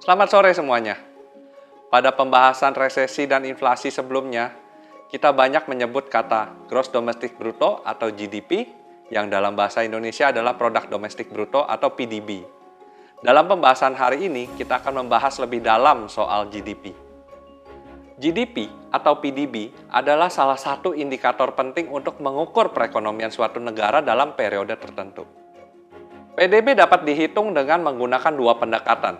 [0.00, 0.96] Selamat sore semuanya.
[1.92, 4.50] Pada pembahasan resesi dan inflasi sebelumnya,
[5.12, 8.70] kita banyak menyebut kata gross domestic bruto atau GDP
[9.10, 12.46] yang dalam bahasa Indonesia adalah produk domestik bruto atau PDB.
[13.20, 17.09] Dalam pembahasan hari ini, kita akan membahas lebih dalam soal GDP.
[18.20, 24.76] GDP atau PDB adalah salah satu indikator penting untuk mengukur perekonomian suatu negara dalam periode
[24.76, 25.24] tertentu.
[26.36, 29.16] PDB dapat dihitung dengan menggunakan dua pendekatan,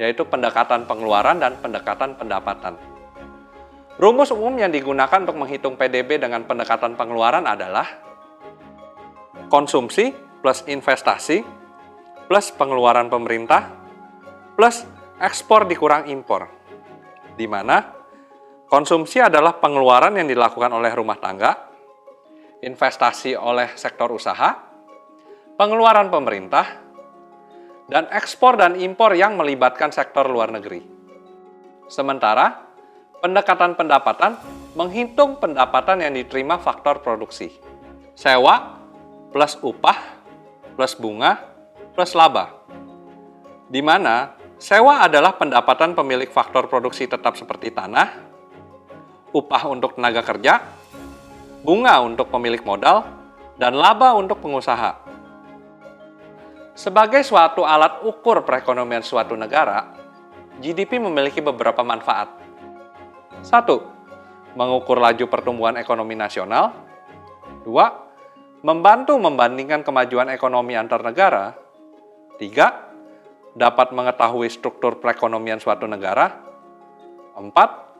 [0.00, 2.80] yaitu pendekatan pengeluaran dan pendekatan pendapatan.
[4.00, 7.84] Rumus umum yang digunakan untuk menghitung PDB dengan pendekatan pengeluaran adalah
[9.52, 10.08] konsumsi
[10.40, 11.44] plus investasi
[12.32, 13.68] plus pengeluaran pemerintah
[14.56, 14.88] plus
[15.20, 16.48] ekspor dikurang impor.
[17.36, 18.01] Di mana
[18.72, 21.52] konsumsi adalah pengeluaran yang dilakukan oleh rumah tangga,
[22.64, 24.64] investasi oleh sektor usaha,
[25.60, 26.80] pengeluaran pemerintah,
[27.92, 30.80] dan ekspor dan impor yang melibatkan sektor luar negeri.
[31.84, 32.64] Sementara,
[33.20, 34.40] pendekatan pendapatan
[34.72, 37.52] menghitung pendapatan yang diterima faktor produksi.
[38.16, 38.80] Sewa
[39.36, 40.24] plus upah
[40.80, 41.44] plus bunga
[41.92, 42.64] plus laba.
[43.68, 48.31] Di mana sewa adalah pendapatan pemilik faktor produksi tetap seperti tanah,
[49.32, 50.60] upah untuk tenaga kerja,
[51.64, 53.04] bunga untuk pemilik modal,
[53.56, 55.02] dan laba untuk pengusaha.
[56.72, 59.92] Sebagai suatu alat ukur perekonomian suatu negara,
[60.56, 62.32] GDP memiliki beberapa manfaat.
[63.44, 63.84] Satu,
[64.56, 66.72] mengukur laju pertumbuhan ekonomi nasional.
[67.60, 67.92] Dua,
[68.64, 71.52] membantu membandingkan kemajuan ekonomi antar negara.
[72.40, 72.88] Tiga,
[73.52, 76.40] dapat mengetahui struktur perekonomian suatu negara.
[77.36, 77.91] Empat,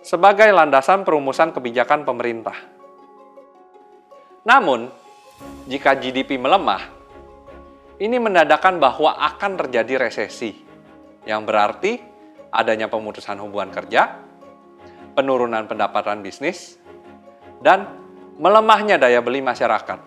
[0.00, 2.56] sebagai landasan perumusan kebijakan pemerintah.
[4.44, 4.88] Namun,
[5.68, 6.80] jika GDP melemah,
[8.00, 10.56] ini menandakan bahwa akan terjadi resesi,
[11.28, 12.00] yang berarti
[12.48, 14.16] adanya pemutusan hubungan kerja,
[15.12, 16.80] penurunan pendapatan bisnis,
[17.60, 17.84] dan
[18.40, 20.00] melemahnya daya beli masyarakat.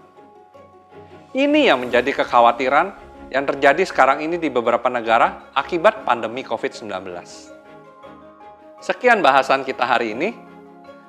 [1.37, 2.97] Ini yang menjadi kekhawatiran
[3.29, 7.52] yang terjadi sekarang ini di beberapa negara akibat pandemi COVID-19.
[8.83, 10.35] Sekian bahasan kita hari ini.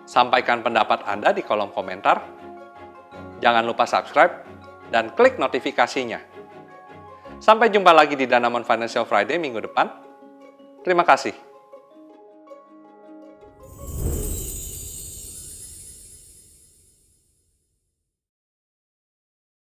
[0.06, 2.22] Sampaikan pendapat Anda di kolom komentar.
[3.42, 4.46] Jangan lupa subscribe
[4.94, 6.34] dan klik notifikasinya
[7.42, 9.90] Sampai jumpa lagi di Danamon Financial Friday minggu depan.
[10.80, 11.53] Terima kasih.